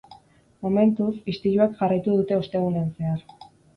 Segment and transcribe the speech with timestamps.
[0.67, 3.21] Momentuz, istiluek jarraitu dute ostegunean zehar.